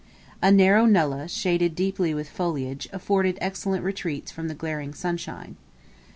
A 0.41 0.51
narrow 0.51 0.87
nullah, 0.87 1.27
shaded 1.27 1.75
deeply 1.75 2.11
with 2.11 2.27
foliage, 2.27 2.89
afforded 2.91 3.37
excellent 3.39 3.83
retreats 3.83 4.31
from 4.31 4.47
the 4.47 4.55
glaring 4.55 4.95
sunshine. 4.95 5.57